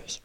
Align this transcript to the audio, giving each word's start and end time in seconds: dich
dich 0.00 0.22